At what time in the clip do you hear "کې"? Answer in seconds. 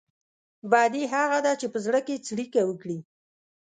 2.07-2.23